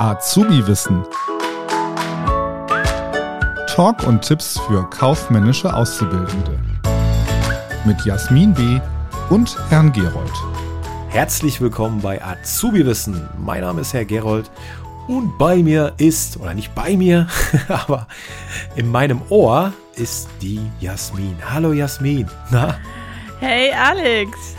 Azubi-Wissen. 0.00 1.04
Talk 3.66 4.02
und 4.06 4.22
Tipps 4.22 4.58
für 4.60 4.88
kaufmännische 4.88 5.74
Auszubildende. 5.74 6.58
Mit 7.84 8.02
Jasmin 8.06 8.54
B. 8.54 8.80
und 9.28 9.54
Herrn 9.68 9.92
Gerold. 9.92 10.32
Herzlich 11.10 11.60
willkommen 11.60 12.00
bei 12.00 12.18
Azubi-Wissen. 12.24 13.28
Mein 13.44 13.60
Name 13.60 13.82
ist 13.82 13.92
Herr 13.92 14.06
Gerold 14.06 14.50
und 15.06 15.36
bei 15.36 15.56
mir 15.56 15.92
ist, 15.98 16.38
oder 16.38 16.54
nicht 16.54 16.74
bei 16.74 16.96
mir, 16.96 17.28
aber 17.68 18.06
in 18.76 18.90
meinem 18.90 19.20
Ohr 19.28 19.74
ist 19.96 20.30
die 20.40 20.62
Jasmin. 20.80 21.36
Hallo 21.46 21.74
Jasmin. 21.74 22.26
Na? 22.48 22.78
Hey 23.38 23.70
Alex. 23.74 24.54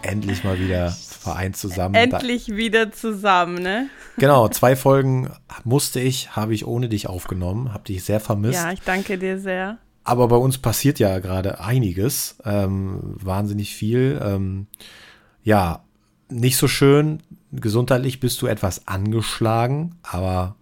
Endlich 0.00 0.42
mal 0.44 0.58
wieder 0.58 0.96
vereint 1.26 1.56
zusammen. 1.56 1.94
Endlich 1.94 2.48
wieder 2.48 2.92
zusammen, 2.92 3.60
ne? 3.62 3.88
Genau, 4.16 4.48
zwei 4.48 4.76
Folgen 4.76 5.30
musste 5.64 6.00
ich, 6.00 6.36
habe 6.36 6.54
ich 6.54 6.66
ohne 6.66 6.88
dich 6.88 7.08
aufgenommen, 7.08 7.74
habe 7.74 7.84
dich 7.84 8.04
sehr 8.04 8.20
vermisst. 8.20 8.62
Ja, 8.62 8.72
ich 8.72 8.82
danke 8.82 9.18
dir 9.18 9.38
sehr. 9.38 9.78
Aber 10.04 10.28
bei 10.28 10.36
uns 10.36 10.58
passiert 10.58 11.00
ja 11.00 11.18
gerade 11.18 11.58
einiges, 11.60 12.36
ähm, 12.44 13.00
wahnsinnig 13.02 13.74
viel. 13.74 14.20
Ähm, 14.22 14.68
ja, 15.42 15.82
nicht 16.28 16.56
so 16.58 16.68
schön. 16.68 17.22
Gesundheitlich 17.50 18.20
bist 18.20 18.40
du 18.40 18.46
etwas 18.46 18.86
angeschlagen, 18.86 19.96
aber 20.04 20.54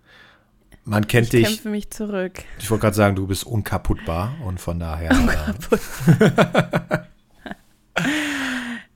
man 0.85 1.07
kennt 1.07 1.27
ich 1.27 1.31
dich. 1.31 1.43
Ich 1.43 1.49
kämpfe 1.49 1.69
mich 1.69 1.91
zurück. 1.91 2.43
Ich 2.59 2.71
wollte 2.71 2.83
gerade 2.83 2.97
sagen, 2.97 3.17
du 3.17 3.27
bist 3.27 3.45
unkaputtbar 3.45 4.35
und 4.47 4.61
von 4.61 4.81
daher. 4.81 5.11
Unkaputtbar. 5.15 7.07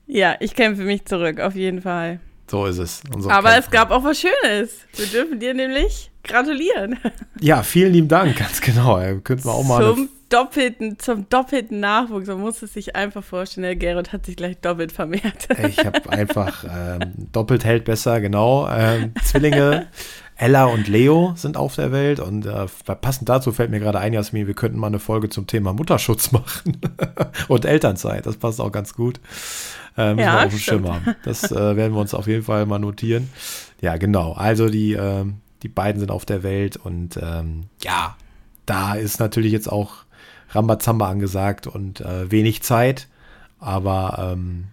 ja, 0.09 0.35
ich 0.39 0.55
kämpfe 0.55 0.83
mich 0.83 1.05
zurück, 1.05 1.39
auf 1.39 1.55
jeden 1.55 1.81
Fall. 1.81 2.19
So 2.49 2.65
ist 2.65 2.79
es. 2.79 3.03
So 3.19 3.29
Aber 3.29 3.55
es 3.57 3.69
gab 3.69 3.91
auch 3.91 4.03
was 4.03 4.19
Schönes. 4.19 4.71
Wir 4.95 5.05
dürfen 5.05 5.39
dir 5.39 5.53
nämlich 5.53 6.09
gratulieren. 6.23 6.97
Ja, 7.39 7.61
vielen 7.61 7.93
lieben 7.93 8.07
Dank, 8.07 8.35
ganz 8.37 8.59
genau. 8.59 8.97
Könnten 9.23 9.45
wir 9.45 9.53
auch 9.53 9.63
mal. 9.63 9.81
Zum 9.81 10.09
doppelten, 10.29 10.97
zum 10.97 11.29
doppelten 11.29 11.79
Nachwuchs. 11.79 12.27
Man 12.27 12.39
muss 12.39 12.61
es 12.61 12.73
sich 12.73 12.95
einfach 12.95 13.23
vorstellen, 13.23 13.63
der 13.63 13.75
Gerrit 13.75 14.11
hat 14.11 14.25
sich 14.25 14.35
gleich 14.35 14.57
doppelt 14.59 14.91
vermehrt. 14.91 15.47
Ich 15.67 15.77
habe 15.85 16.09
einfach 16.09 16.65
ähm, 16.67 17.13
doppelt 17.31 17.63
hält 17.63 17.85
besser, 17.85 18.19
genau. 18.19 18.67
Ähm, 18.69 19.13
Zwillinge. 19.23 19.87
Ella 20.39 20.65
und 20.65 20.87
Leo 20.87 21.33
sind 21.35 21.57
auf 21.57 21.75
der 21.75 21.91
Welt 21.91 22.21
und 22.21 22.45
äh, 22.45 22.65
passend 23.01 23.27
dazu 23.27 23.51
fällt 23.51 23.71
mir 23.71 23.81
gerade 23.81 23.99
ein, 23.99 24.13
Jasmin, 24.13 24.47
wir 24.47 24.53
könnten 24.53 24.79
mal 24.79 24.87
eine 24.87 24.99
Folge 24.99 25.27
zum 25.27 25.47
Thema 25.47 25.73
Mutterschutz 25.73 26.31
machen 26.31 26.79
und 27.49 27.65
Elternzeit. 27.65 28.25
Das 28.25 28.37
passt 28.37 28.61
auch 28.61 28.71
ganz 28.71 28.93
gut. 28.93 29.19
Äh, 29.97 30.13
müssen 30.13 30.19
ja, 30.19 30.39
wir 30.39 30.45
auf 30.45 30.51
dem 30.51 30.59
Schirm 30.59 30.87
haben. 30.87 31.15
Das 31.25 31.51
äh, 31.51 31.75
werden 31.75 31.93
wir 31.93 31.99
uns 31.99 32.13
auf 32.13 32.25
jeden 32.25 32.43
Fall 32.43 32.65
mal 32.65 32.79
notieren. 32.79 33.29
Ja, 33.81 33.97
genau. 33.97 34.31
Also 34.31 34.69
die, 34.69 34.93
äh, 34.93 35.25
die 35.61 35.67
beiden 35.67 35.99
sind 35.99 36.09
auf 36.09 36.25
der 36.25 36.41
Welt 36.41 36.77
und 36.77 37.19
ähm, 37.21 37.65
ja, 37.83 38.15
da 38.65 38.95
ist 38.95 39.19
natürlich 39.19 39.51
jetzt 39.51 39.69
auch 39.69 40.05
Rambazamba 40.51 41.09
angesagt 41.09 41.67
und 41.67 41.99
äh, 41.99 42.31
wenig 42.31 42.63
Zeit, 42.63 43.09
aber 43.59 44.31
ähm, 44.33 44.67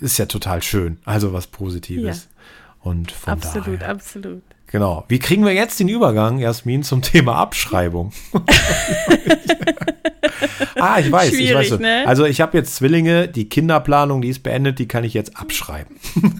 ist 0.00 0.18
ja 0.18 0.26
total 0.26 0.62
schön. 0.62 0.98
Also 1.04 1.32
was 1.32 1.46
Positives. 1.46 2.24
Ja. 2.24 2.90
Und 2.90 3.12
von 3.12 3.34
absolut, 3.34 3.80
daher, 3.80 3.90
absolut. 3.90 4.42
Genau. 4.72 5.04
Wie 5.08 5.18
kriegen 5.18 5.44
wir 5.44 5.52
jetzt 5.52 5.80
den 5.80 5.88
Übergang, 5.88 6.38
Jasmin, 6.38 6.82
zum 6.82 7.02
Thema 7.02 7.36
Abschreibung? 7.36 8.10
ah, 10.80 10.98
ich 10.98 11.12
weiß, 11.12 11.28
Schwierig, 11.28 11.66
ich 11.66 11.72
weiß. 11.72 11.78
Ne? 11.78 12.04
Also 12.06 12.24
ich 12.24 12.40
habe 12.40 12.56
jetzt 12.56 12.76
Zwillinge, 12.76 13.28
die 13.28 13.50
Kinderplanung, 13.50 14.22
die 14.22 14.30
ist 14.30 14.42
beendet, 14.42 14.78
die 14.78 14.88
kann 14.88 15.04
ich 15.04 15.12
jetzt 15.12 15.36
abschreiben. 15.36 16.00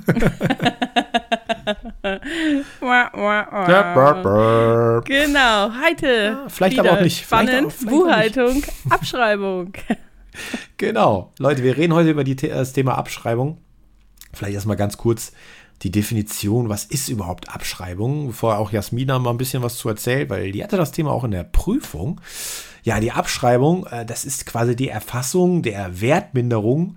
genau, 5.04 5.70
heute. 5.84 6.06
Ja, 6.06 6.46
vielleicht 6.48 6.78
aber 6.78 6.92
auch 6.92 7.02
nicht. 7.02 7.24
Spannend, 7.24 7.74
Buchhaltung, 7.86 8.62
Abschreibung. 8.88 9.74
genau. 10.78 11.34
Leute, 11.38 11.62
wir 11.62 11.76
reden 11.76 11.92
heute 11.92 12.08
über 12.08 12.24
die, 12.24 12.36
das 12.36 12.72
Thema 12.72 12.96
Abschreibung. 12.96 13.58
Vielleicht 14.32 14.54
erstmal 14.54 14.78
ganz 14.78 14.96
kurz 14.96 15.32
die 15.82 15.90
Definition, 15.90 16.68
was 16.68 16.84
ist 16.84 17.08
überhaupt 17.08 17.48
Abschreibung, 17.52 18.28
bevor 18.28 18.58
auch 18.58 18.70
Jasmina 18.70 19.18
mal 19.18 19.30
ein 19.30 19.38
bisschen 19.38 19.62
was 19.62 19.76
zu 19.76 19.88
erzählt, 19.88 20.30
weil 20.30 20.52
die 20.52 20.62
hatte 20.62 20.76
das 20.76 20.92
Thema 20.92 21.10
auch 21.10 21.24
in 21.24 21.32
der 21.32 21.44
Prüfung. 21.44 22.20
Ja, 22.84 23.00
die 23.00 23.12
Abschreibung, 23.12 23.86
äh, 23.86 24.06
das 24.06 24.24
ist 24.24 24.46
quasi 24.46 24.76
die 24.76 24.88
Erfassung 24.88 25.62
der 25.62 26.00
Wertminderung 26.00 26.96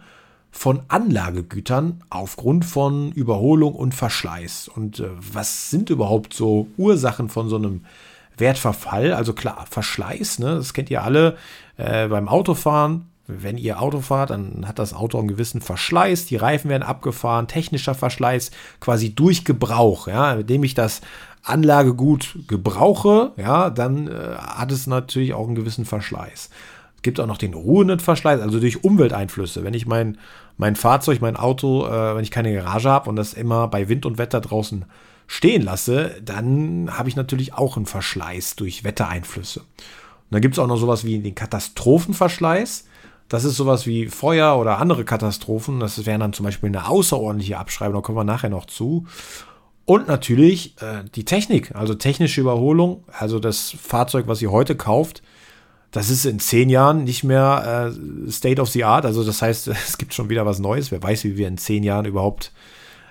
von 0.52 0.84
Anlagegütern 0.88 2.04
aufgrund 2.10 2.64
von 2.64 3.12
Überholung 3.12 3.74
und 3.74 3.94
Verschleiß. 3.94 4.68
Und 4.68 5.00
äh, 5.00 5.10
was 5.18 5.70
sind 5.70 5.90
überhaupt 5.90 6.34
so 6.34 6.68
Ursachen 6.78 7.30
von 7.30 7.50
so 7.50 7.58
einem 7.58 7.86
Wertverfall? 8.38 9.14
Also 9.14 9.34
klar, 9.34 9.66
Verschleiß, 9.70 10.40
ne, 10.40 10.56
das 10.56 10.74
kennt 10.74 10.90
ihr 10.90 11.04
alle 11.04 11.38
äh, 11.78 12.08
beim 12.08 12.28
Autofahren 12.28 13.10
wenn 13.28 13.58
ihr 13.58 13.82
Auto 13.82 14.02
fahrt, 14.02 14.30
dann 14.30 14.68
hat 14.68 14.80
das 14.80 14.94
Auto 14.94 15.18
einen 15.18 15.28
gewissen 15.28 15.62
Verschleiß, 15.62 16.26
die 16.26 16.36
Reifen 16.36 16.70
werden 16.70 16.84
abgefahren, 16.84 17.48
technischer 17.48 17.96
Verschleiß, 17.96 18.52
quasi 18.80 19.16
durch 19.16 19.46
Gebrauch, 19.46 20.08
ja, 20.08 20.34
indem 20.34 20.64
ich 20.64 20.74
das 20.74 21.02
Anlagegut 21.44 22.40
gebrauche, 22.48 23.32
ja, 23.38 23.70
dann 23.70 24.08
äh, 24.08 24.36
hat 24.38 24.72
es 24.72 24.88
natürlich 24.88 25.34
auch 25.34 25.46
einen 25.46 25.56
gewissen 25.56 25.86
Verschleiß. 25.86 26.50
Es 26.96 27.02
gibt 27.04 27.20
auch 27.20 27.28
noch 27.28 27.38
den 27.38 27.54
ruhenden 27.54 28.00
Verschleiß, 28.00 28.42
also 28.42 28.60
durch 28.60 28.84
Umwelteinflüsse. 28.84 29.64
Wenn 29.64 29.76
ich 29.76 29.86
mein, 29.86 30.18
mein 30.58 30.76
Fahrzeug, 30.76 31.22
mein 31.22 31.36
Auto, 31.36 31.86
äh, 31.86 32.16
wenn 32.16 32.24
ich 32.24 32.32
keine 32.32 32.54
Garage 32.54 32.90
habe 32.90 33.10
und 33.10 33.16
das 33.16 33.34
immer 33.34 33.68
bei 33.68 33.90
Wind 33.90 34.08
und 34.08 34.18
Wetter 34.18 34.42
draußen 34.42 34.86
stehen 35.28 35.62
lasse, 35.62 36.16
dann 36.24 36.90
habe 36.98 37.10
ich 37.10 37.16
natürlich 37.16 37.54
auch 37.54 37.78
einen 37.78 37.86
Verschleiß 37.86 38.56
durch 38.56 38.84
Wettereinflüsse. 38.84 39.60
Und 39.60 40.32
dann 40.32 40.42
gibt 40.42 40.56
es 40.56 40.60
auch 40.60 40.68
noch 40.68 40.78
sowas 40.78 41.04
wie 41.04 41.20
den 41.20 41.36
Katastrophenverschleiß. 41.36 42.86
Das 43.28 43.44
ist 43.44 43.56
sowas 43.56 43.88
wie 43.88 44.08
Feuer 44.08 44.58
oder 44.58 44.78
andere 44.78 45.04
Katastrophen. 45.04 45.80
Das 45.80 46.06
wären 46.06 46.20
dann 46.20 46.34
zum 46.34 46.46
Beispiel 46.46 46.70
eine 46.70 46.88
außerordentliche 46.88 47.58
Abschreibung, 47.58 47.96
da 47.96 48.02
kommen 48.02 48.18
wir 48.18 48.24
nachher 48.24 48.50
noch 48.50 48.66
zu. 48.66 49.06
Und 49.86 50.08
natürlich 50.08 50.76
äh, 50.82 51.04
die 51.14 51.26
Technik, 51.26 51.76
also 51.76 51.94
technische 51.94 52.42
Überholung. 52.42 53.04
Also 53.12 53.40
das 53.40 53.72
Fahrzeug, 53.72 54.28
was 54.28 54.42
ihr 54.42 54.52
heute 54.52 54.76
kauft, 54.76 55.22
das 55.92 56.10
ist 56.10 56.26
in 56.26 56.40
zehn 56.40 56.70
Jahren 56.70 57.04
nicht 57.04 57.24
mehr 57.24 57.94
äh, 57.96 58.32
State 58.32 58.62
of 58.62 58.70
the 58.70 58.84
Art. 58.84 59.06
Also 59.06 59.24
das 59.24 59.42
heißt, 59.42 59.68
es 59.88 59.98
gibt 59.98 60.14
schon 60.14 60.30
wieder 60.30 60.46
was 60.46 60.60
Neues. 60.60 60.92
Wer 60.92 61.02
weiß, 61.02 61.24
wie 61.24 61.38
wir 61.38 61.48
in 61.48 61.58
zehn 61.58 61.84
Jahren 61.84 62.06
überhaupt 62.06 62.52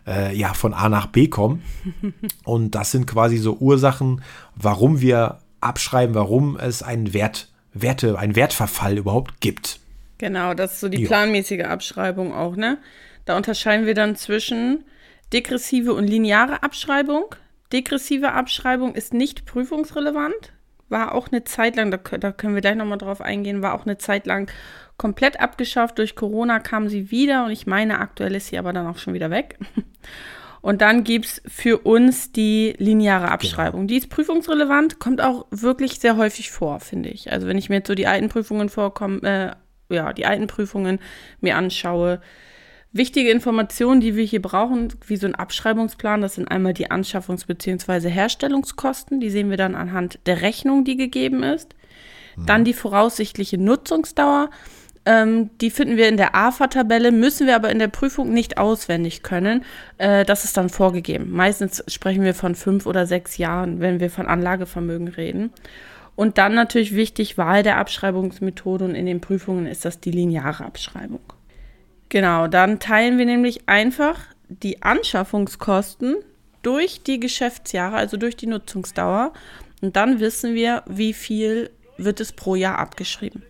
äh, 0.06 0.36
ja, 0.36 0.52
von 0.52 0.74
A 0.74 0.88
nach 0.88 1.06
B 1.06 1.28
kommen. 1.28 1.62
Und 2.44 2.72
das 2.72 2.90
sind 2.90 3.06
quasi 3.06 3.36
so 3.38 3.54
Ursachen, 3.54 4.22
warum 4.56 5.00
wir 5.00 5.38
abschreiben, 5.60 6.14
warum 6.14 6.56
es 6.56 6.82
einen 6.82 7.14
Wert, 7.14 7.52
Werte, 7.72 8.18
einen 8.18 8.36
Wertverfall 8.36 8.98
überhaupt 8.98 9.40
gibt. 9.40 9.80
Genau, 10.18 10.54
das 10.54 10.74
ist 10.74 10.80
so 10.80 10.88
die 10.88 11.02
ja. 11.02 11.08
planmäßige 11.08 11.64
Abschreibung 11.64 12.32
auch, 12.32 12.56
ne? 12.56 12.78
Da 13.24 13.36
unterscheiden 13.36 13.86
wir 13.86 13.94
dann 13.94 14.16
zwischen 14.16 14.84
degressive 15.32 15.94
und 15.94 16.06
lineare 16.06 16.62
Abschreibung. 16.62 17.34
Degressive 17.72 18.32
Abschreibung 18.32 18.94
ist 18.94 19.14
nicht 19.14 19.46
prüfungsrelevant, 19.46 20.52
war 20.88 21.14
auch 21.14 21.28
eine 21.28 21.44
Zeit 21.44 21.76
lang, 21.76 21.90
da, 21.90 21.96
da 21.96 22.32
können 22.32 22.54
wir 22.54 22.60
gleich 22.60 22.76
nochmal 22.76 22.98
drauf 22.98 23.20
eingehen, 23.20 23.62
war 23.62 23.74
auch 23.74 23.86
eine 23.86 23.98
Zeit 23.98 24.26
lang 24.26 24.50
komplett 24.96 25.40
abgeschafft. 25.40 25.98
Durch 25.98 26.14
Corona 26.14 26.60
kam 26.60 26.88
sie 26.88 27.10
wieder 27.10 27.46
und 27.46 27.50
ich 27.50 27.66
meine, 27.66 27.98
aktuell 27.98 28.34
ist 28.34 28.48
sie 28.48 28.58
aber 28.58 28.72
dann 28.72 28.86
auch 28.86 28.98
schon 28.98 29.14
wieder 29.14 29.30
weg. 29.30 29.58
Und 30.60 30.80
dann 30.80 31.04
gibt 31.04 31.26
es 31.26 31.42
für 31.46 31.76
uns 31.76 32.32
die 32.32 32.74
lineare 32.78 33.24
genau. 33.24 33.34
Abschreibung. 33.34 33.80
Genau. 33.80 33.88
Die 33.88 33.98
ist 33.98 34.08
prüfungsrelevant, 34.08 34.98
kommt 34.98 35.20
auch 35.20 35.44
wirklich 35.50 36.00
sehr 36.00 36.16
häufig 36.16 36.50
vor, 36.50 36.80
finde 36.80 37.10
ich. 37.10 37.30
Also 37.30 37.46
wenn 37.46 37.58
ich 37.58 37.68
mir 37.68 37.76
jetzt 37.76 37.88
so 37.88 37.94
die 37.94 38.06
alten 38.06 38.30
Prüfungen 38.30 38.70
vorkommen, 38.70 39.22
äh, 39.24 39.54
ja, 39.88 40.12
die 40.12 40.26
alten 40.26 40.46
Prüfungen 40.46 40.98
mir 41.40 41.56
anschaue. 41.56 42.20
Wichtige 42.92 43.30
Informationen, 43.30 44.00
die 44.00 44.14
wir 44.14 44.24
hier 44.24 44.40
brauchen, 44.40 44.92
wie 45.08 45.16
so 45.16 45.26
ein 45.26 45.34
Abschreibungsplan, 45.34 46.20
das 46.20 46.36
sind 46.36 46.46
einmal 46.46 46.74
die 46.74 46.92
Anschaffungs- 46.92 47.46
bzw. 47.46 48.08
Herstellungskosten. 48.08 49.18
Die 49.18 49.30
sehen 49.30 49.50
wir 49.50 49.56
dann 49.56 49.74
anhand 49.74 50.20
der 50.26 50.42
Rechnung, 50.42 50.84
die 50.84 50.96
gegeben 50.96 51.42
ist. 51.42 51.74
Mhm. 52.36 52.46
Dann 52.46 52.64
die 52.64 52.72
voraussichtliche 52.72 53.58
Nutzungsdauer. 53.58 54.50
Ähm, 55.06 55.50
die 55.60 55.70
finden 55.70 55.96
wir 55.96 56.08
in 56.08 56.16
der 56.16 56.34
AFA-Tabelle, 56.34 57.10
müssen 57.12 57.46
wir 57.46 57.56
aber 57.56 57.70
in 57.70 57.78
der 57.78 57.88
Prüfung 57.88 58.32
nicht 58.32 58.58
auswendig 58.58 59.22
können. 59.22 59.64
Äh, 59.98 60.24
das 60.24 60.44
ist 60.44 60.56
dann 60.56 60.70
vorgegeben. 60.70 61.30
Meistens 61.30 61.84
sprechen 61.88 62.22
wir 62.22 62.32
von 62.32 62.54
fünf 62.54 62.86
oder 62.86 63.06
sechs 63.06 63.36
Jahren, 63.36 63.80
wenn 63.80 64.00
wir 64.00 64.08
von 64.08 64.26
Anlagevermögen 64.26 65.08
reden. 65.08 65.52
Und 66.16 66.38
dann 66.38 66.54
natürlich 66.54 66.94
wichtig, 66.94 67.38
Wahl 67.38 67.62
der 67.62 67.78
Abschreibungsmethode 67.78 68.84
und 68.84 68.94
in 68.94 69.06
den 69.06 69.20
Prüfungen 69.20 69.66
ist 69.66 69.84
das 69.84 70.00
die 70.00 70.12
lineare 70.12 70.64
Abschreibung. 70.64 71.20
Genau, 72.08 72.46
dann 72.46 72.78
teilen 72.78 73.18
wir 73.18 73.26
nämlich 73.26 73.68
einfach 73.68 74.20
die 74.48 74.82
Anschaffungskosten 74.82 76.16
durch 76.62 77.02
die 77.02 77.18
Geschäftsjahre, 77.18 77.96
also 77.96 78.16
durch 78.16 78.36
die 78.36 78.46
Nutzungsdauer. 78.46 79.32
Und 79.80 79.96
dann 79.96 80.20
wissen 80.20 80.54
wir, 80.54 80.82
wie 80.86 81.12
viel 81.12 81.70
wird 81.96 82.20
es 82.20 82.32
pro 82.32 82.54
Jahr 82.54 82.78
abgeschrieben. 82.78 83.42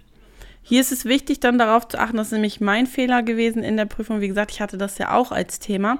Hier 0.62 0.80
ist 0.80 0.92
es 0.92 1.04
wichtig, 1.04 1.40
dann 1.40 1.58
darauf 1.58 1.88
zu 1.88 1.98
achten, 1.98 2.16
das 2.16 2.28
ist 2.28 2.32
nämlich 2.32 2.60
mein 2.60 2.86
Fehler 2.86 3.22
gewesen 3.22 3.62
in 3.62 3.76
der 3.76 3.84
Prüfung. 3.84 4.22
Wie 4.22 4.28
gesagt, 4.28 4.50
ich 4.50 4.62
hatte 4.62 4.78
das 4.78 4.96
ja 4.96 5.14
auch 5.14 5.30
als 5.30 5.58
Thema. 5.58 5.98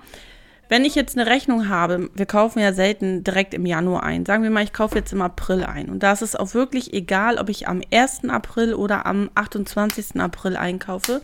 Wenn 0.68 0.84
ich 0.84 0.94
jetzt 0.94 1.16
eine 1.18 1.28
Rechnung 1.28 1.68
habe, 1.68 2.10
wir 2.14 2.26
kaufen 2.26 2.58
ja 2.58 2.72
selten 2.72 3.22
direkt 3.22 3.52
im 3.52 3.66
Januar 3.66 4.02
ein. 4.02 4.24
Sagen 4.24 4.42
wir 4.42 4.50
mal, 4.50 4.64
ich 4.64 4.72
kaufe 4.72 4.96
jetzt 4.96 5.12
im 5.12 5.20
April 5.20 5.62
ein. 5.62 5.90
Und 5.90 6.02
da 6.02 6.12
ist 6.12 6.22
es 6.22 6.36
auch 6.36 6.54
wirklich 6.54 6.94
egal, 6.94 7.38
ob 7.38 7.50
ich 7.50 7.68
am 7.68 7.82
1. 7.92 8.28
April 8.28 8.74
oder 8.74 9.04
am 9.04 9.30
28. 9.34 10.20
April 10.20 10.56
einkaufe. 10.56 11.20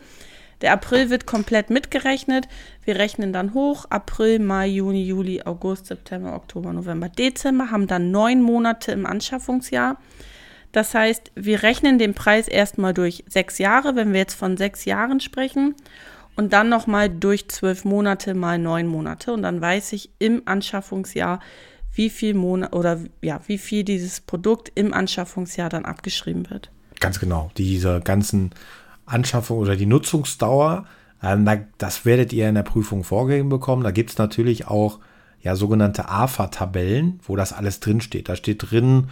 Der 0.60 0.72
April 0.72 1.08
wird 1.08 1.26
komplett 1.26 1.70
mitgerechnet. 1.70 2.48
Wir 2.84 2.96
rechnen 2.96 3.32
dann 3.32 3.54
hoch. 3.54 3.86
April, 3.88 4.40
Mai, 4.40 4.66
Juni, 4.66 5.04
Juli, 5.04 5.42
August, 5.42 5.86
September, 5.86 6.34
Oktober, 6.34 6.74
November, 6.74 7.08
Dezember, 7.08 7.70
haben 7.70 7.86
dann 7.86 8.10
neun 8.10 8.42
Monate 8.42 8.92
im 8.92 9.06
Anschaffungsjahr. 9.06 9.96
Das 10.72 10.94
heißt, 10.94 11.32
wir 11.34 11.62
rechnen 11.62 11.98
den 11.98 12.14
Preis 12.14 12.46
erstmal 12.46 12.92
durch 12.92 13.24
sechs 13.26 13.58
Jahre, 13.58 13.96
wenn 13.96 14.12
wir 14.12 14.20
jetzt 14.20 14.34
von 14.34 14.58
sechs 14.58 14.84
Jahren 14.84 15.18
sprechen 15.20 15.74
und 16.40 16.54
dann 16.54 16.70
nochmal 16.70 17.10
durch 17.10 17.48
zwölf 17.48 17.84
Monate 17.84 18.32
mal 18.32 18.58
neun 18.58 18.86
Monate 18.86 19.34
und 19.34 19.42
dann 19.42 19.60
weiß 19.60 19.92
ich 19.92 20.08
im 20.18 20.40
Anschaffungsjahr, 20.46 21.38
wie 21.92 22.08
viel 22.08 22.32
Monat 22.32 22.74
oder 22.74 22.98
ja, 23.20 23.42
wie 23.46 23.58
viel 23.58 23.84
dieses 23.84 24.22
Produkt 24.22 24.72
im 24.74 24.94
Anschaffungsjahr 24.94 25.68
dann 25.68 25.84
abgeschrieben 25.84 26.48
wird. 26.48 26.70
Ganz 26.98 27.20
genau. 27.20 27.50
Diese 27.58 28.00
ganzen 28.00 28.52
Anschaffung 29.04 29.58
oder 29.58 29.76
die 29.76 29.84
Nutzungsdauer, 29.84 30.86
ähm, 31.22 31.46
das 31.76 32.06
werdet 32.06 32.32
ihr 32.32 32.48
in 32.48 32.54
der 32.54 32.62
Prüfung 32.62 33.04
vorgegeben 33.04 33.50
bekommen. 33.50 33.84
Da 33.84 33.90
gibt 33.90 34.08
es 34.08 34.16
natürlich 34.16 34.66
auch 34.66 34.98
ja 35.42 35.54
sogenannte 35.56 36.08
AFA-Tabellen, 36.08 37.20
wo 37.22 37.36
das 37.36 37.52
alles 37.52 37.80
drinsteht. 37.80 38.30
Da 38.30 38.36
steht 38.36 38.70
drin, 38.70 39.10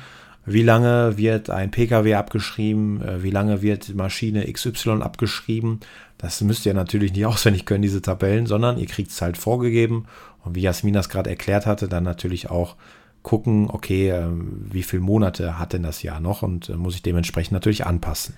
wie 0.53 0.63
lange 0.63 1.17
wird 1.17 1.51
ein 1.51 1.71
Pkw 1.71 2.15
abgeschrieben, 2.15 3.03
äh, 3.03 3.23
wie 3.23 3.31
lange 3.31 3.63
wird 3.63 3.95
Maschine 3.95 4.51
XY 4.51 5.03
abgeschrieben. 5.03 5.81
Das 6.19 6.41
müsst 6.41 6.67
ihr 6.67 6.75
natürlich 6.75 7.13
nicht 7.13 7.27
auswendig 7.27 7.67
können, 7.67 7.83
diese 7.83 8.03
Tabellen, 8.03 8.47
sondern 8.47 8.79
ihr 8.79 8.87
kriegt 8.87 9.11
es 9.11 9.23
halt 9.23 9.39
vorgegeben. 9.39 10.07
Und 10.45 10.55
wie 10.55 10.63
Jasmin 10.63 10.95
das 10.95 11.09
gerade 11.09 11.31
erklärt 11.31 11.67
hatte, 11.67 11.89
dann 11.89 12.05
natürlich 12.05 12.51
auch 12.51 12.77
gucken, 13.23 13.69
okay, 13.71 14.11
äh, 14.11 14.29
wie 14.31 14.83
viele 14.83 15.03
Monate 15.03 15.59
hat 15.59 15.73
denn 15.73 15.83
das 15.83 16.03
Jahr 16.03 16.21
noch 16.21 16.43
und 16.43 16.69
äh, 16.69 16.77
muss 16.77 16.95
ich 16.95 17.03
dementsprechend 17.03 17.53
natürlich 17.53 17.87
anpassen. 17.87 18.35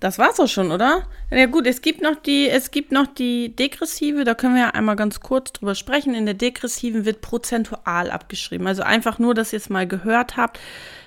Das 0.00 0.18
war's 0.18 0.38
auch 0.38 0.46
schon, 0.46 0.70
oder? 0.70 1.08
Ja 1.30 1.46
gut, 1.46 1.66
es 1.66 1.80
gibt 1.80 2.00
noch 2.00 2.14
die, 2.14 2.48
es 2.48 2.70
gibt 2.70 2.92
noch 2.92 3.06
die 3.08 3.54
degressive, 3.56 4.22
da 4.22 4.34
können 4.34 4.54
wir 4.54 4.62
ja 4.62 4.70
einmal 4.70 4.94
ganz 4.94 5.20
kurz 5.20 5.52
drüber 5.52 5.74
sprechen. 5.74 6.14
In 6.14 6.24
der 6.24 6.34
degressiven 6.34 7.04
wird 7.04 7.20
prozentual 7.20 8.10
abgeschrieben. 8.10 8.66
Also 8.68 8.82
einfach 8.82 9.18
nur, 9.18 9.34
dass 9.34 9.52
ihr 9.52 9.56
es 9.56 9.68
mal 9.68 9.88
gehört 9.88 10.36
habt. 10.36 10.60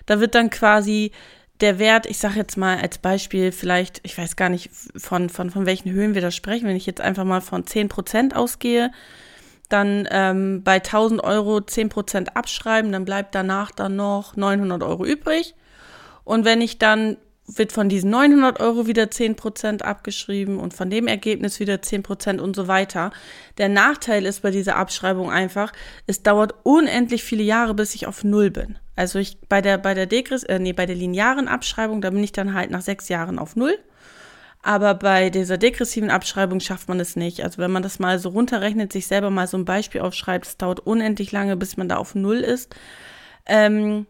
Da 0.08 0.20
wird 0.20 0.36
dann 0.36 0.50
quasi 0.50 1.12
der 1.62 1.80
Wert, 1.80 2.06
ich 2.06 2.18
sage 2.18 2.36
jetzt 2.36 2.58
mal 2.58 2.80
als 2.80 2.98
Beispiel, 2.98 3.52
vielleicht, 3.52 4.02
ich 4.04 4.18
weiß 4.18 4.36
gar 4.36 4.50
nicht, 4.50 4.70
von, 4.98 5.30
von, 5.30 5.52
von 5.52 5.66
welchen 5.66 5.92
Höhen 5.92 6.14
wir 6.14 6.22
da 6.22 6.32
sprechen, 6.32 6.68
wenn 6.68 6.76
ich 6.76 6.88
jetzt 6.88 7.02
einfach 7.02 7.24
mal 7.24 7.42
von 7.42 7.64
10% 7.64 8.34
ausgehe, 8.34 8.92
dann 9.70 10.08
ähm, 10.12 10.64
bei 10.64 10.76
1000 10.76 11.24
Euro 11.24 11.58
10% 11.58 12.30
abschreiben, 12.30 12.92
dann 12.92 13.06
bleibt 13.06 13.36
danach 13.36 13.72
dann 13.72 13.96
noch 13.96 14.36
900 14.36 14.84
Euro 14.84 15.06
übrig. 15.06 15.56
Und 16.26 16.46
wenn 16.46 16.62
ich 16.62 16.78
dann 16.78 17.18
wird 17.58 17.72
von 17.72 17.90
diesen 17.90 18.10
900 18.10 18.60
Euro 18.60 18.88
wieder 18.88 19.04
10% 19.04 19.82
abgeschrieben 19.82 20.58
und 20.58 20.74
von 20.74 20.90
dem 20.90 21.08
Ergebnis 21.08 21.60
wieder 21.60 21.76
10% 21.76 22.40
und 22.40 22.56
so 22.56 22.68
weiter. 22.68 23.12
Der 23.58 23.70
Nachteil 23.70 24.26
ist 24.26 24.42
bei 24.42 24.52
dieser 24.52 24.76
Abschreibung 24.76 25.32
einfach, 25.32 25.72
es 26.08 26.24
dauert 26.24 26.54
unendlich 26.64 27.24
viele 27.24 27.44
Jahre, 27.44 27.74
bis 27.74 27.96
ich 27.96 28.08
auf 28.08 28.24
Null 28.24 28.52
bin. 28.52 28.78
Also 28.96 29.20
ich 29.20 29.40
bei 29.50 29.62
der, 29.62 29.78
bei 29.78 29.94
der 29.94 30.06
Degres, 30.06 30.44
äh, 30.44 30.60
nee, 30.60 30.74
bei 30.74 30.86
der 30.86 30.96
linearen 30.96 31.48
Abschreibung, 31.48 32.02
da 32.02 32.10
bin 32.10 32.24
ich 32.24 32.32
dann 32.32 32.54
halt 32.54 32.72
nach 32.72 32.82
sechs 32.82 33.10
Jahren 33.10 33.40
auf 33.40 33.56
Null. 33.56 33.78
Aber 34.64 34.94
bei 34.94 35.32
dieser 35.32 35.58
degressiven 35.58 36.12
Abschreibung 36.12 36.60
schafft 36.60 36.88
man 36.88 37.00
es 37.00 37.16
nicht. 37.16 37.44
Also 37.44 37.58
wenn 37.58 37.72
man 37.72 37.82
das 37.82 37.98
mal 37.98 38.20
so 38.20 38.30
runterrechnet, 38.30 38.94
sich 38.94 39.08
selber 39.08 39.32
mal 39.32 39.48
so 39.48 39.58
ein 39.58 39.66
Beispiel 39.66 40.02
aufschreibt, 40.02 40.46
es 40.46 40.58
dauert 40.58 40.82
unendlich 40.82 41.32
lange, 41.32 41.58
bis 41.58 41.78
man 41.78 41.90
da 41.90 41.98
auf 41.98 42.14
Null 42.14 42.38
ist. 42.38 42.76
Ähm, 43.48 44.06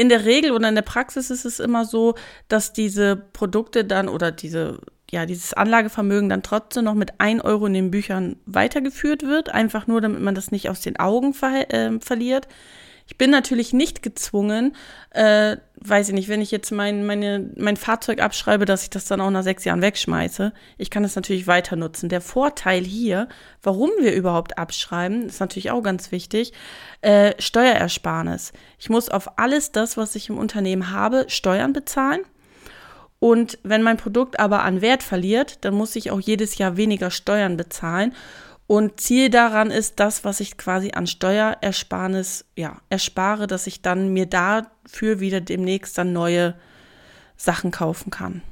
in 0.00 0.08
der 0.08 0.24
Regel 0.24 0.52
oder 0.52 0.66
in 0.66 0.74
der 0.74 0.80
Praxis 0.80 1.28
ist 1.28 1.44
es 1.44 1.60
immer 1.60 1.84
so, 1.84 2.14
dass 2.48 2.72
diese 2.72 3.16
Produkte 3.16 3.84
dann 3.84 4.08
oder 4.08 4.32
diese, 4.32 4.80
ja, 5.10 5.26
dieses 5.26 5.52
Anlagevermögen 5.52 6.30
dann 6.30 6.42
trotzdem 6.42 6.84
noch 6.84 6.94
mit 6.94 7.20
1 7.20 7.44
Euro 7.44 7.66
in 7.66 7.74
den 7.74 7.90
Büchern 7.90 8.36
weitergeführt 8.46 9.24
wird, 9.24 9.50
einfach 9.50 9.86
nur, 9.86 10.00
damit 10.00 10.22
man 10.22 10.34
das 10.34 10.52
nicht 10.52 10.70
aus 10.70 10.80
den 10.80 10.98
Augen 10.98 11.34
ver 11.34 11.70
äh, 11.70 12.00
verliert. 12.00 12.48
Ich 13.10 13.18
bin 13.18 13.30
natürlich 13.30 13.72
nicht 13.72 14.04
gezwungen, 14.04 14.76
äh, 15.10 15.56
weiß 15.80 16.08
ich 16.08 16.14
nicht, 16.14 16.28
wenn 16.28 16.40
ich 16.40 16.52
jetzt 16.52 16.70
mein, 16.70 17.04
meine, 17.04 17.50
mein 17.56 17.76
Fahrzeug 17.76 18.20
abschreibe, 18.20 18.66
dass 18.66 18.84
ich 18.84 18.90
das 18.90 19.04
dann 19.06 19.20
auch 19.20 19.30
nach 19.30 19.42
sechs 19.42 19.64
Jahren 19.64 19.82
wegschmeiße. 19.82 20.52
Ich 20.78 20.90
kann 20.90 21.02
das 21.02 21.16
natürlich 21.16 21.48
weiter 21.48 21.74
nutzen. 21.74 22.08
Der 22.08 22.20
Vorteil 22.20 22.84
hier, 22.84 23.26
warum 23.64 23.90
wir 23.98 24.14
überhaupt 24.14 24.58
abschreiben, 24.58 25.26
ist 25.26 25.40
natürlich 25.40 25.72
auch 25.72 25.82
ganz 25.82 26.12
wichtig, 26.12 26.52
äh, 27.00 27.34
Steuerersparnis. 27.40 28.52
Ich 28.78 28.90
muss 28.90 29.08
auf 29.08 29.40
alles 29.40 29.72
das, 29.72 29.96
was 29.96 30.14
ich 30.14 30.28
im 30.28 30.38
Unternehmen 30.38 30.92
habe, 30.92 31.24
Steuern 31.26 31.72
bezahlen. 31.72 32.20
Und 33.18 33.58
wenn 33.64 33.82
mein 33.82 33.96
Produkt 33.96 34.38
aber 34.38 34.62
an 34.62 34.82
Wert 34.82 35.02
verliert, 35.02 35.64
dann 35.64 35.74
muss 35.74 35.96
ich 35.96 36.12
auch 36.12 36.20
jedes 36.20 36.58
Jahr 36.58 36.76
weniger 36.76 37.10
Steuern 37.10 37.56
bezahlen. 37.56 38.14
Und 38.70 39.00
Ziel 39.00 39.30
daran 39.30 39.72
ist 39.72 39.98
das, 39.98 40.22
was 40.22 40.38
ich 40.38 40.56
quasi 40.56 40.92
an 40.92 41.08
Steuerersparnis 41.08 42.44
ja, 42.54 42.76
erspare, 42.88 43.48
dass 43.48 43.66
ich 43.66 43.82
dann 43.82 44.12
mir 44.12 44.26
dafür 44.26 45.18
wieder 45.18 45.40
demnächst 45.40 45.98
dann 45.98 46.12
neue 46.12 46.54
Sachen 47.36 47.72
kaufen 47.72 48.10
kann. 48.10 48.42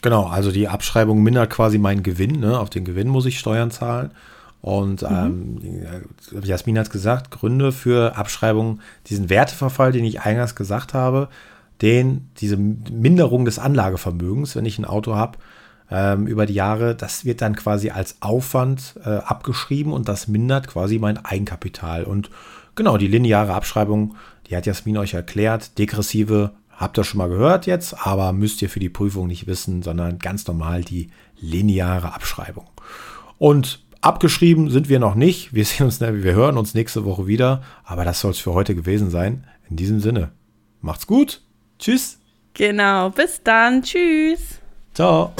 Genau, 0.00 0.26
also 0.26 0.52
die 0.52 0.68
Abschreibung 0.68 1.24
mindert 1.24 1.50
quasi 1.50 1.78
meinen 1.78 2.04
Gewinn. 2.04 2.38
Ne? 2.38 2.56
Auf 2.56 2.70
den 2.70 2.84
Gewinn 2.84 3.08
muss 3.08 3.26
ich 3.26 3.40
Steuern 3.40 3.72
zahlen. 3.72 4.12
Und 4.60 5.02
mhm. 5.02 5.58
ähm, 5.60 6.44
Jasmin 6.44 6.78
hat 6.78 6.90
gesagt, 6.90 7.32
Gründe 7.32 7.72
für 7.72 8.16
Abschreibung, 8.16 8.78
diesen 9.08 9.28
Werteverfall, 9.28 9.90
den 9.90 10.04
ich 10.04 10.20
eingangs 10.20 10.54
gesagt 10.54 10.94
habe, 10.94 11.30
den, 11.82 12.30
diese 12.36 12.56
Minderung 12.56 13.44
des 13.44 13.58
Anlagevermögens, 13.58 14.54
wenn 14.54 14.66
ich 14.66 14.78
ein 14.78 14.84
Auto 14.84 15.16
habe, 15.16 15.36
ähm, 15.90 16.26
über 16.26 16.46
die 16.46 16.54
Jahre, 16.54 16.94
das 16.94 17.24
wird 17.24 17.40
dann 17.40 17.56
quasi 17.56 17.90
als 17.90 18.16
Aufwand 18.20 18.94
äh, 19.04 19.08
abgeschrieben 19.08 19.92
und 19.92 20.08
das 20.08 20.28
mindert 20.28 20.68
quasi 20.68 20.98
mein 20.98 21.24
Eigenkapital. 21.24 22.04
Und 22.04 22.30
genau, 22.74 22.96
die 22.96 23.08
lineare 23.08 23.54
Abschreibung, 23.54 24.16
die 24.48 24.56
hat 24.56 24.66
Jasmin 24.66 24.98
euch 24.98 25.14
erklärt, 25.14 25.78
degressive 25.78 26.52
habt 26.78 26.96
ihr 26.96 27.04
schon 27.04 27.18
mal 27.18 27.28
gehört 27.28 27.66
jetzt, 27.66 28.06
aber 28.06 28.32
müsst 28.32 28.62
ihr 28.62 28.70
für 28.70 28.80
die 28.80 28.88
Prüfung 28.88 29.26
nicht 29.26 29.46
wissen, 29.46 29.82
sondern 29.82 30.18
ganz 30.18 30.46
normal 30.46 30.84
die 30.84 31.10
lineare 31.40 32.14
Abschreibung. 32.14 32.66
Und 33.36 33.80
abgeschrieben 34.00 34.70
sind 34.70 34.88
wir 34.88 35.00
noch 35.00 35.14
nicht. 35.14 35.52
Wir 35.52 35.64
sehen 35.64 35.86
uns, 35.86 36.00
wir 36.00 36.34
hören 36.34 36.56
uns 36.56 36.74
nächste 36.74 37.04
Woche 37.04 37.26
wieder, 37.26 37.62
aber 37.84 38.04
das 38.04 38.20
soll 38.20 38.30
es 38.30 38.38
für 38.38 38.54
heute 38.54 38.74
gewesen 38.74 39.10
sein. 39.10 39.44
In 39.68 39.76
diesem 39.76 40.00
Sinne, 40.00 40.30
macht's 40.80 41.06
gut. 41.06 41.42
Tschüss. 41.78 42.18
Genau, 42.54 43.10
bis 43.10 43.42
dann. 43.42 43.82
Tschüss. 43.82 44.60
Ciao. 44.94 45.32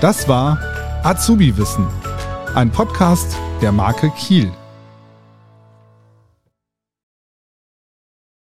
Das 0.00 0.28
war 0.28 0.58
Azubi 1.02 1.56
Wissen, 1.56 1.86
ein 2.54 2.70
Podcast 2.70 3.36
der 3.62 3.72
Marke 3.72 4.10
Kiel. 4.10 4.52